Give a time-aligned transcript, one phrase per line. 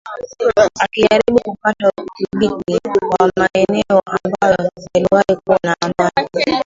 [0.83, 6.45] akijaribu kupata udhibiti wa maeneo ambayo yaliwahi kuwa na amani